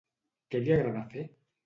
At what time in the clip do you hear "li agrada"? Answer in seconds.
0.63-1.03